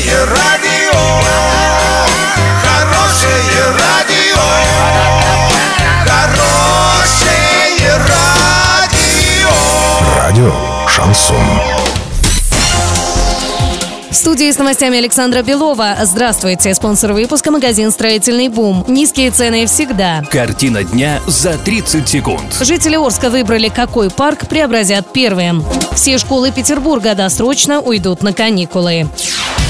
[0.00, 0.98] Хорошее радио,
[2.62, 4.40] хорошее радио,
[6.06, 9.50] хорошее радио.
[10.16, 10.54] Радио
[10.88, 11.36] Шансон.
[14.10, 15.96] В студии с новостями Александра Белова.
[16.02, 16.74] Здравствуйте.
[16.74, 18.84] Спонсор выпуска магазин «Строительный бум».
[18.88, 20.22] Низкие цены всегда.
[20.30, 22.56] Картина дня за 30 секунд.
[22.60, 25.62] Жители Орска выбрали, какой парк преобразят первым.
[25.94, 29.06] Все школы Петербурга досрочно уйдут на каникулы.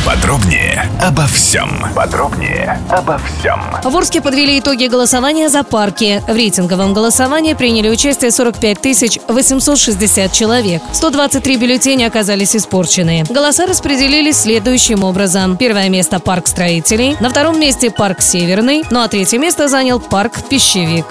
[0.06, 1.70] Подробнее обо всем.
[1.94, 3.60] Подробнее обо всем.
[3.84, 6.22] В Орске подвели итоги голосования за парки.
[6.26, 10.82] В рейтинговом голосовании приняли участие 45 тысяч 860 человек.
[10.92, 13.24] 123 бюллетеня оказались испорчены.
[13.28, 15.56] Голоса распределились следующим образом.
[15.58, 17.16] Первое место– парк строителей.
[17.20, 18.84] На втором месте– парк Северный.
[18.90, 21.06] Ну а третье место занял парк Пищевик.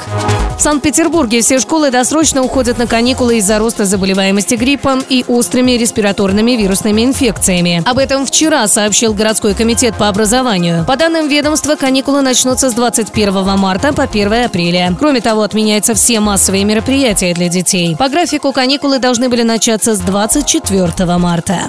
[0.57, 6.51] В Санкт-Петербурге все школы досрочно уходят на каникулы из-за роста заболеваемости гриппом и острыми респираторными
[6.51, 7.81] вирусными инфекциями.
[7.85, 10.85] Об этом вчера сообщил городской комитет по образованию.
[10.85, 14.95] По данным ведомства, каникулы начнутся с 21 марта по 1 апреля.
[14.97, 17.97] Кроме того, отменяются все массовые мероприятия для детей.
[17.97, 21.59] По графику каникулы должны были начаться с 24 марта.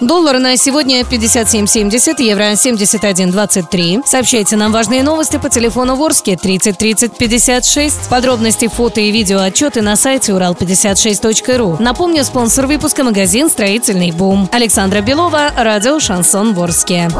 [0.00, 4.02] Доллар на сегодня 57.70, евро 71.23.
[4.06, 8.08] Сообщайте нам важные новости по телефону Ворске 30 30 56.
[8.08, 11.76] Подробности, фото и видео отчеты на сайте урал56.ру.
[11.80, 14.48] Напомню, спонсор выпуска магазин «Строительный бум».
[14.52, 17.10] Александра Белова, радио «Шансон Ворске».